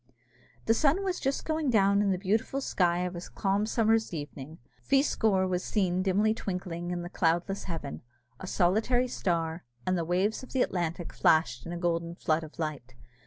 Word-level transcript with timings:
The 0.65 0.73
sun 0.73 1.03
was 1.03 1.19
just 1.19 1.45
going 1.45 1.69
down 1.69 2.01
in 2.01 2.09
the 2.09 2.17
beautiful 2.17 2.59
sky 2.59 3.01
of 3.01 3.15
a 3.15 3.21
calm 3.21 3.67
summer's 3.67 4.15
evening. 4.15 4.57
Feascor 4.81 5.47
was 5.47 5.63
seen 5.63 6.01
dimly 6.01 6.33
twinkling 6.33 6.89
in 6.89 7.03
the 7.03 7.07
cloudless 7.11 7.65
heaven, 7.65 8.01
a 8.39 8.47
solitary 8.47 9.07
star, 9.07 9.63
and 9.85 9.95
the 9.95 10.03
waves 10.03 10.41
of 10.41 10.53
the 10.53 10.63
Atlantic 10.63 11.13
flashed 11.13 11.67
in 11.67 11.71
a 11.71 11.77
golden 11.77 12.15
flood 12.15 12.43
of 12.43 12.57
light. 12.57 12.95